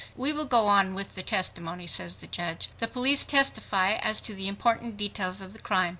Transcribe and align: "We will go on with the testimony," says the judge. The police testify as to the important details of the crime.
"We 0.15 0.33
will 0.33 0.45
go 0.45 0.65
on 0.65 0.95
with 0.95 1.13
the 1.13 1.21
testimony," 1.21 1.85
says 1.85 2.15
the 2.15 2.25
judge. 2.25 2.69
The 2.79 2.87
police 2.87 3.23
testify 3.23 3.93
as 3.97 4.19
to 4.21 4.33
the 4.33 4.47
important 4.47 4.97
details 4.97 5.41
of 5.41 5.53
the 5.53 5.59
crime. 5.59 5.89